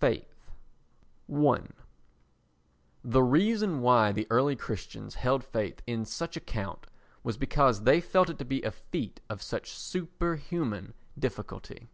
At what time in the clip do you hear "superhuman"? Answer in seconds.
9.74-10.94